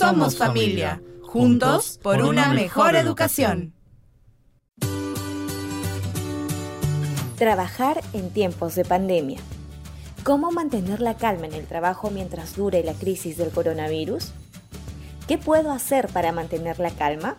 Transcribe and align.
Somos 0.00 0.38
familia, 0.38 1.02
juntos 1.20 2.00
por 2.02 2.22
una 2.22 2.54
mejor 2.54 2.96
educación. 2.96 3.74
Trabajar 7.36 8.00
en 8.14 8.30
tiempos 8.30 8.76
de 8.76 8.86
pandemia. 8.86 9.40
¿Cómo 10.24 10.52
mantener 10.52 11.02
la 11.02 11.18
calma 11.18 11.48
en 11.48 11.52
el 11.52 11.66
trabajo 11.66 12.10
mientras 12.10 12.56
dure 12.56 12.82
la 12.82 12.94
crisis 12.94 13.36
del 13.36 13.50
coronavirus? 13.50 14.32
¿Qué 15.28 15.36
puedo 15.36 15.70
hacer 15.70 16.08
para 16.08 16.32
mantener 16.32 16.78
la 16.78 16.92
calma? 16.92 17.36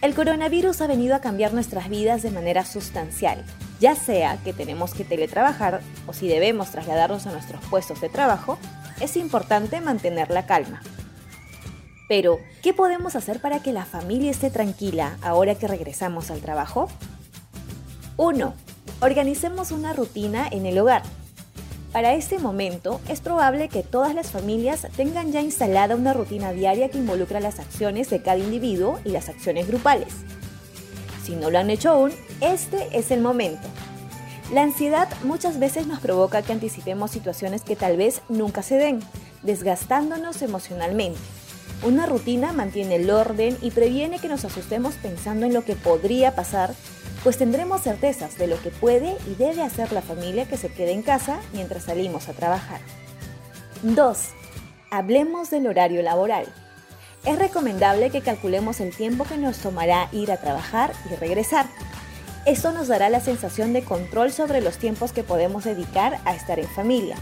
El 0.00 0.16
coronavirus 0.16 0.80
ha 0.80 0.88
venido 0.88 1.14
a 1.14 1.20
cambiar 1.20 1.54
nuestras 1.54 1.88
vidas 1.88 2.24
de 2.24 2.32
manera 2.32 2.64
sustancial, 2.64 3.44
ya 3.78 3.94
sea 3.94 4.36
que 4.42 4.52
tenemos 4.52 4.94
que 4.94 5.04
teletrabajar 5.04 5.80
o 6.08 6.12
si 6.12 6.26
debemos 6.26 6.72
trasladarnos 6.72 7.28
a 7.28 7.30
nuestros 7.30 7.64
puestos 7.66 8.00
de 8.00 8.08
trabajo, 8.08 8.58
es 9.00 9.16
importante 9.16 9.80
mantener 9.80 10.30
la 10.30 10.46
calma. 10.46 10.82
Pero, 12.08 12.40
¿qué 12.62 12.74
podemos 12.74 13.16
hacer 13.16 13.40
para 13.40 13.62
que 13.62 13.72
la 13.72 13.84
familia 13.84 14.30
esté 14.30 14.50
tranquila 14.50 15.16
ahora 15.22 15.54
que 15.54 15.68
regresamos 15.68 16.30
al 16.30 16.40
trabajo? 16.40 16.88
1. 18.16 18.54
Organicemos 19.00 19.70
una 19.70 19.92
rutina 19.92 20.46
en 20.50 20.66
el 20.66 20.78
hogar. 20.78 21.02
Para 21.92 22.14
este 22.14 22.38
momento, 22.38 23.00
es 23.08 23.20
probable 23.20 23.68
que 23.68 23.82
todas 23.82 24.14
las 24.14 24.30
familias 24.30 24.86
tengan 24.96 25.32
ya 25.32 25.42
instalada 25.42 25.94
una 25.94 26.14
rutina 26.14 26.52
diaria 26.52 26.88
que 26.88 26.98
involucra 26.98 27.40
las 27.40 27.58
acciones 27.58 28.08
de 28.10 28.22
cada 28.22 28.38
individuo 28.38 28.98
y 29.04 29.10
las 29.10 29.28
acciones 29.28 29.68
grupales. 29.68 30.14
Si 31.22 31.36
no 31.36 31.50
lo 31.50 31.58
han 31.58 31.70
hecho 31.70 31.90
aún, 31.90 32.12
este 32.40 32.88
es 32.98 33.10
el 33.10 33.20
momento. 33.20 33.68
La 34.50 34.62
ansiedad 34.62 35.08
muchas 35.22 35.58
veces 35.58 35.86
nos 35.86 36.00
provoca 36.00 36.42
que 36.42 36.52
anticipemos 36.52 37.10
situaciones 37.10 37.62
que 37.62 37.76
tal 37.76 37.96
vez 37.96 38.20
nunca 38.28 38.62
se 38.62 38.76
den, 38.76 39.00
desgastándonos 39.42 40.42
emocionalmente. 40.42 41.18
Una 41.82 42.06
rutina 42.06 42.52
mantiene 42.52 42.96
el 42.96 43.10
orden 43.10 43.56
y 43.62 43.70
previene 43.70 44.18
que 44.18 44.28
nos 44.28 44.44
asustemos 44.44 44.94
pensando 44.96 45.46
en 45.46 45.54
lo 45.54 45.64
que 45.64 45.74
podría 45.74 46.34
pasar, 46.34 46.74
pues 47.24 47.38
tendremos 47.38 47.82
certezas 47.82 48.36
de 48.36 48.46
lo 48.46 48.60
que 48.60 48.70
puede 48.70 49.16
y 49.30 49.34
debe 49.34 49.62
hacer 49.62 49.92
la 49.92 50.02
familia 50.02 50.46
que 50.46 50.56
se 50.56 50.68
quede 50.68 50.92
en 50.92 51.02
casa 51.02 51.40
mientras 51.52 51.84
salimos 51.84 52.28
a 52.28 52.34
trabajar. 52.34 52.80
2. 53.82 54.18
Hablemos 54.90 55.50
del 55.50 55.66
horario 55.66 56.02
laboral. 56.02 56.46
Es 57.24 57.38
recomendable 57.38 58.10
que 58.10 58.20
calculemos 58.20 58.80
el 58.80 58.94
tiempo 58.94 59.24
que 59.24 59.38
nos 59.38 59.58
tomará 59.58 60.08
ir 60.12 60.30
a 60.30 60.36
trabajar 60.36 60.92
y 61.10 61.14
regresar 61.14 61.66
esto 62.44 62.72
nos 62.72 62.88
dará 62.88 63.08
la 63.08 63.20
sensación 63.20 63.72
de 63.72 63.82
control 63.82 64.32
sobre 64.32 64.60
los 64.60 64.76
tiempos 64.76 65.12
que 65.12 65.22
podemos 65.22 65.64
dedicar 65.64 66.18
a 66.24 66.34
estar 66.34 66.58
en 66.58 66.68
familia. 66.68 67.16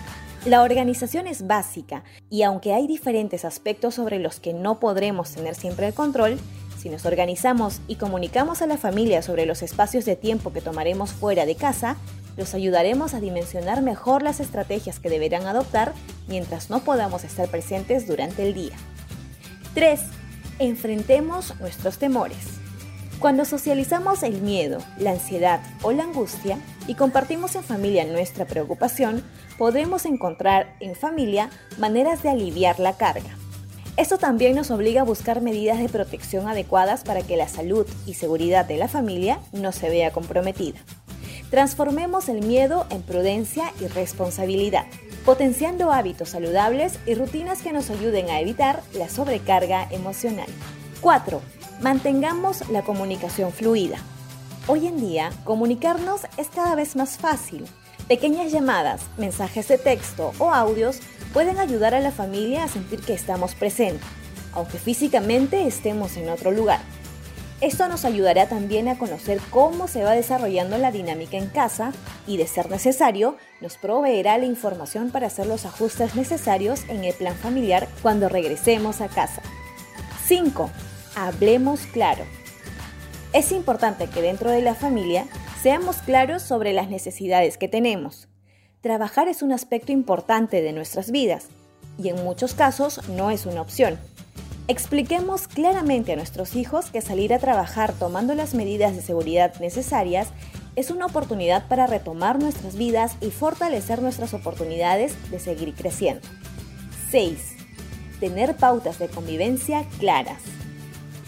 La 0.47 0.63
organización 0.63 1.27
es 1.27 1.47
básica 1.47 2.03
y 2.31 2.43
aunque 2.43 2.73
hay 2.73 2.87
diferentes 2.87 3.45
aspectos 3.45 3.95
sobre 3.97 4.19
los 4.19 4.41
que 4.41 4.55
no 4.55 4.81
podremos 4.81 5.31
tener 5.31 5.55
siempre 5.55 5.89
el 5.89 5.95
control, 5.95 6.39
si 6.79 6.89
nos 6.89 7.05
organizamos 7.05 7.83
y 7.87 7.97
comunicamos 7.97 8.63
a 8.63 8.67
la 8.67 8.79
familia 8.79 9.21
sobre 9.21 9.45
los 9.45 9.63
espacios 9.63 10.07
de 10.07 10.17
tiempo 10.17 10.55
que 10.55 10.63
tomaremos 10.63 11.13
fuera 11.13 11.45
de 11.45 11.55
casa, 11.55 11.97
los 12.39 12.55
ayudaremos 12.55 13.13
a 13.13 13.21
dimensionar 13.21 13.83
mejor 13.83 14.23
las 14.23 14.41
estrategias 14.41 14.99
que 14.99 15.11
deberán 15.11 15.47
adoptar 15.47 15.93
mientras 16.27 16.71
no 16.71 16.81
podamos 16.81 17.25
estar 17.25 17.49
presentes 17.49 18.07
durante 18.07 18.43
el 18.43 18.55
día. 18.55 18.77
3. 19.75 20.01
Enfrentemos 20.59 21.61
nuestros 21.61 21.99
temores. 21.99 22.60
Cuando 23.21 23.45
socializamos 23.45 24.23
el 24.23 24.41
miedo, 24.41 24.79
la 24.97 25.11
ansiedad 25.11 25.61
o 25.83 25.93
la 25.93 26.05
angustia 26.05 26.59
y 26.87 26.95
compartimos 26.95 27.55
en 27.55 27.63
familia 27.63 28.07
nuestra 28.07 28.47
preocupación, 28.47 29.23
podremos 29.59 30.07
encontrar 30.07 30.75
en 30.81 30.95
familia 30.95 31.51
maneras 31.77 32.23
de 32.23 32.31
aliviar 32.31 32.81
la 32.81 32.97
carga. 32.97 33.29
Esto 33.99 34.17
también 34.17 34.57
nos 34.57 34.71
obliga 34.71 35.03
a 35.03 35.05
buscar 35.05 35.43
medidas 35.43 35.79
de 35.79 35.91
protección 35.91 36.49
adecuadas 36.49 37.05
para 37.05 37.21
que 37.21 37.37
la 37.37 37.47
salud 37.47 37.87
y 38.07 38.15
seguridad 38.15 38.65
de 38.65 38.79
la 38.79 38.89
familia 38.89 39.39
no 39.53 39.71
se 39.73 39.91
vea 39.91 40.13
comprometida. 40.13 40.79
Transformemos 41.51 42.31
el 42.31 42.41
miedo 42.41 42.87
en 42.89 43.03
prudencia 43.03 43.71
y 43.83 43.87
responsabilidad, 43.89 44.87
potenciando 45.27 45.93
hábitos 45.93 46.31
saludables 46.31 46.99
y 47.05 47.15
rutinas 47.17 47.61
que 47.61 47.75
nos 47.75 47.91
ayuden 47.91 48.31
a 48.31 48.41
evitar 48.41 48.83
la 48.95 49.11
sobrecarga 49.11 49.87
emocional. 49.91 50.49
4 51.03 51.60
Mantengamos 51.81 52.69
la 52.69 52.83
comunicación 52.83 53.53
fluida. 53.53 53.97
Hoy 54.67 54.87
en 54.87 55.01
día, 55.01 55.31
comunicarnos 55.45 56.27
es 56.37 56.49
cada 56.49 56.75
vez 56.75 56.95
más 56.95 57.17
fácil. 57.17 57.65
Pequeñas 58.07 58.53
llamadas, 58.53 59.01
mensajes 59.17 59.67
de 59.69 59.79
texto 59.79 60.33
o 60.39 60.51
audios 60.53 61.01
pueden 61.33 61.59
ayudar 61.59 61.95
a 61.95 62.01
la 62.01 62.11
familia 62.11 62.65
a 62.65 62.69
sentir 62.69 63.01
que 63.01 63.15
estamos 63.15 63.55
presentes, 63.55 64.07
aunque 64.53 64.77
físicamente 64.77 65.67
estemos 65.67 66.19
en 66.19 66.29
otro 66.29 66.51
lugar. 66.51 66.81
Esto 67.63 67.89
nos 67.89 68.05
ayudará 68.05 68.47
también 68.47 68.87
a 68.89 68.99
conocer 68.99 69.41
cómo 69.49 69.89
se 69.89 70.05
va 70.05 70.13
desarrollando 70.13 70.77
la 70.77 70.93
dinámica 70.93 71.39
en 71.39 71.47
casa 71.47 71.93
y, 72.27 72.37
de 72.37 72.47
ser 72.47 72.69
necesario, 72.71 73.39
nos 73.63 73.79
proveerá 73.79 74.37
la 74.37 74.45
información 74.45 75.11
para 75.11 75.29
hacer 75.29 75.47
los 75.47 75.65
ajustes 75.65 76.15
necesarios 76.15 76.83
en 76.89 77.05
el 77.05 77.15
plan 77.15 77.37
familiar 77.37 77.89
cuando 78.03 78.29
regresemos 78.29 79.01
a 79.01 79.09
casa. 79.09 79.41
5. 80.27 80.71
Hablemos 81.23 81.81
claro. 81.81 82.25
Es 83.35 83.53
importante 83.53 84.07
que 84.07 84.23
dentro 84.23 84.51
de 84.51 84.63
la 84.63 84.75
familia 84.75 85.27
seamos 85.63 85.97
claros 85.97 86.41
sobre 86.41 86.73
las 86.73 86.89
necesidades 86.89 87.59
que 87.59 87.69
tenemos. 87.69 88.29
Trabajar 88.81 89.29
es 89.29 89.43
un 89.43 89.53
aspecto 89.53 89.93
importante 89.93 90.63
de 90.63 90.73
nuestras 90.73 91.11
vidas 91.11 91.49
y 91.99 92.09
en 92.09 92.25
muchos 92.25 92.55
casos 92.55 93.07
no 93.11 93.31
es 93.31 93.45
una 93.45 93.61
opción. 93.61 93.99
Expliquemos 94.67 95.47
claramente 95.47 96.15
a 96.15 96.17
nuestros 96.17 96.57
hijos 96.57 96.91
que 96.91 97.03
salir 97.03 97.35
a 97.35 97.39
trabajar 97.39 97.93
tomando 97.93 98.35
las 98.35 98.55
medidas 98.55 98.97
de 98.97 99.03
seguridad 99.03 99.53
necesarias 99.61 100.29
es 100.75 100.91
una 100.91 101.05
oportunidad 101.05 101.69
para 101.69 101.87
retomar 101.87 102.39
nuestras 102.39 102.77
vidas 102.77 103.17
y 103.21 103.31
fortalecer 103.31 104.01
nuestras 104.01 104.33
oportunidades 104.33 105.15
de 105.31 105.39
seguir 105.39 105.75
creciendo. 105.75 106.27
6. 107.11 107.57
Tener 108.21 108.57
pautas 108.57 108.99
de 108.99 109.09
convivencia 109.09 109.85
claras. 109.99 110.60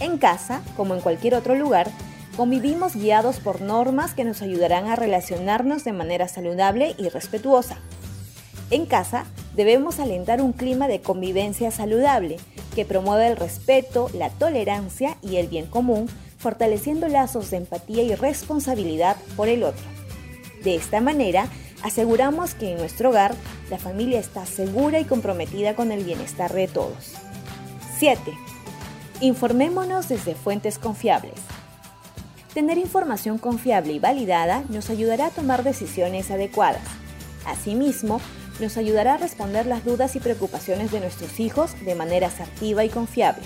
En 0.00 0.19
casa, 0.19 0.62
como 0.76 0.94
en 0.94 1.00
cualquier 1.00 1.34
otro 1.34 1.54
lugar, 1.54 1.91
convivimos 2.36 2.97
guiados 2.97 3.41
por 3.41 3.60
normas 3.60 4.14
que 4.14 4.25
nos 4.25 4.42
ayudarán 4.42 4.88
a 4.88 4.97
relacionarnos 4.97 5.84
de 5.84 5.92
manera 5.92 6.28
saludable 6.28 6.94
y 6.98 7.08
respetuosa. 7.08 7.76
En 8.70 8.86
casa, 8.86 9.26
debemos 9.54 10.00
alentar 10.00 10.41
un 10.41 10.52
clima 10.52 10.88
de 10.88 11.02
convivencia 11.02 11.70
saludable 11.70 12.38
que 12.75 12.86
promueva 12.86 13.26
el 13.26 13.36
respeto, 13.36 14.08
la 14.14 14.31
tolerancia 14.31 15.19
y 15.22 15.36
el 15.36 15.48
bien 15.48 15.66
común, 15.66 16.08
fortaleciendo 16.38 17.06
lazos 17.08 17.50
de 17.50 17.58
empatía 17.58 18.02
y 18.02 18.14
responsabilidad 18.14 19.16
por 19.36 19.48
el 19.48 19.62
otro. 19.62 19.84
De 20.64 20.75
esta 20.75 21.00
manera, 21.00 21.48
aseguramos 21.82 22.54
que 22.54 22.72
en 22.72 22.78
nuestro 22.78 23.10
hogar 23.10 23.34
la 23.69 23.78
familia 23.78 24.20
está 24.20 24.47
segura 24.47 25.00
y 25.00 25.04
comprometida 25.04 25.75
con 25.75 25.92
el 25.92 26.04
bienestar 26.04 26.52
de 26.52 26.69
todos. 26.69 27.14
7. 27.98 28.20
Informémonos 29.22 30.09
desde 30.09 30.34
fuentes 30.34 30.81
confiables. 30.81 31.38
Tener 32.55 32.77
información 32.77 33.38
confiable 33.38 33.93
y 33.93 34.00
validada 34.00 34.65
nos 34.69 34.91
ayudará 34.91 35.27
a 35.27 35.31
tomar 35.31 35.62
decisiones 35.62 36.33
adecuadas. 36.33 36.83
Asimismo, 37.47 38.21
nos 38.59 38.77
ayudará 38.77 39.15
a 39.15 39.19
responder 39.19 39.66
las 39.66 39.84
dudas 39.84 40.16
y 40.16 40.19
preocupaciones 40.19 40.91
de 40.91 40.99
nuestros 40.99 41.38
hijos 41.38 41.71
de 41.84 41.94
manera 41.94 42.27
asertiva 42.27 42.84
y 42.84 42.88
confiable. 42.88 43.44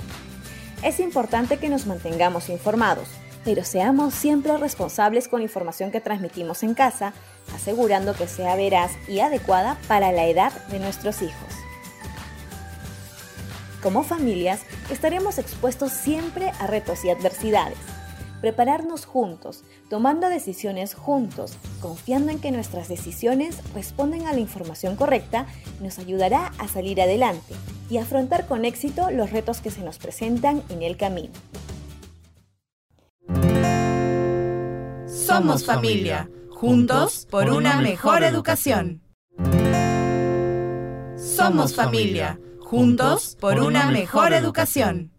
Es 0.82 0.98
importante 0.98 1.59
que 1.59 1.69
nos 1.69 1.84
mantengamos 1.86 2.48
informados, 2.48 3.09
pero 3.44 3.62
seamos 3.62 4.15
siempre 4.15 4.56
responsables 4.56 5.28
con 5.28 5.41
la 5.41 5.44
información 5.44 5.91
que 5.91 6.00
transmitimos 6.00 6.62
en 6.62 6.72
casa, 6.72 7.12
asegurando 7.54 8.15
que 8.15 8.28
sea 8.28 8.56
veraz 8.56 8.92
y 9.09 9.20
adecuada 9.20 9.76
para 9.88 10.10
la 10.10 10.25
edad 10.25 10.54
de 10.69 10.78
nuestros 10.78 11.20
hijos. 11.20 11.45
Como 13.86 14.03
familias, 14.03 14.62
estaremos 14.91 15.38
expuestos 15.38 15.92
siempre 15.92 16.50
a 16.59 16.66
retos 16.66 17.04
y 17.04 17.10
adversidades. 17.10 17.78
Prepararnos 18.41 19.04
juntos, 19.04 19.62
tomando 19.88 20.28
decisiones 20.28 20.92
juntos, 20.92 21.53
confiando 21.80 22.33
en 22.33 22.41
que 22.41 22.50
nuestras 22.50 22.88
decisiones 22.88 23.59
responden 23.77 24.27
a 24.27 24.33
la 24.33 24.41
información 24.41 24.97
correcta, 24.97 25.47
nos 25.80 26.00
ayudará 26.00 26.53
a 26.59 26.66
salir 26.66 27.00
adelante 27.00 27.54
y 27.88 27.98
afrontar 27.98 28.48
con 28.48 28.65
éxito 28.65 29.12
los 29.12 29.30
retos 29.30 29.60
que 29.60 29.71
se 29.71 29.83
nos 29.83 29.98
presentan 29.98 30.65
en 30.68 30.83
el 30.83 30.97
camino. 30.97 31.33
Somos 35.06 35.65
familia, 35.65 36.28
juntos 36.50 37.28
por 37.30 37.50
una 37.50 37.80
mejor 37.80 38.24
educación. 38.24 39.00
Somos 41.16 41.77
familia 41.77 42.41
juntos 42.66 43.36
por 43.41 43.60
una 43.60 43.92
mejor 43.92 44.33
educación. 44.33 45.13